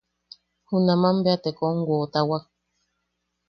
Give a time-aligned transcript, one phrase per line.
[0.69, 2.43] Junaman bea te kom woʼotawak.